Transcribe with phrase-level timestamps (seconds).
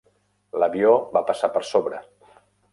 [0.63, 2.03] L'avió va passar per sobre.